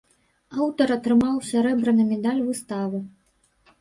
[0.61, 3.07] Аўтар атрымаў сярэбраны медаль выставы.